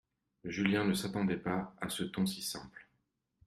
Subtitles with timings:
[0.45, 2.87] Julien ne s'attendait pas à ce ton si simple.